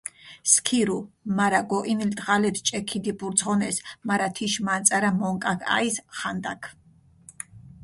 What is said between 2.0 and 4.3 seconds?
დღალეფს ჭე ქიდიბურძღონეს, მარა